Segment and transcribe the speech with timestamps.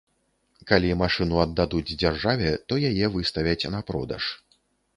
[0.71, 4.23] Калі машыну аддадуць дзяржаве, то яе выставяць на продаж.